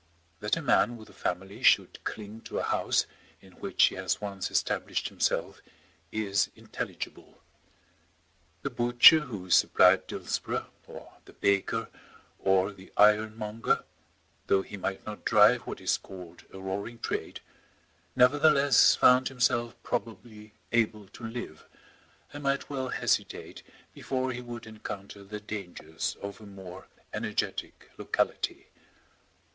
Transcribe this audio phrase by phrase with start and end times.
[0.39, 3.05] That a man with a family should cling to a house
[3.39, 5.61] in which he has once established himself
[6.11, 7.43] is intelligible.
[8.63, 11.87] The butcher who supplied Dillsborough, or the baker,
[12.39, 13.83] or the ironmonger,
[14.47, 17.39] though he might not drive what is called a roaring trade,
[18.15, 21.67] nevertheless found himself probably able to live,
[22.33, 23.61] and might well hesitate
[23.93, 28.69] before he would encounter the dangers of a more energetic locality.